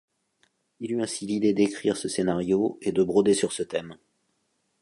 Il 0.79 0.93
eut 0.93 1.03
ainsi 1.03 1.27
l'idée 1.27 1.53
d'écrire 1.53 1.95
ce 1.95 2.07
scénario 2.07 2.79
et 2.81 2.91
de 2.91 3.03
broder 3.03 3.35
sur 3.35 3.51
ce 3.51 3.61
thème. 3.61 3.97